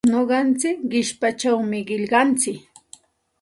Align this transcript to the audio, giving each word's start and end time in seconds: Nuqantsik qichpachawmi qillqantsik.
Nuqantsik 0.11 0.77
qichpachawmi 0.91 1.79
qillqantsik. 1.87 2.59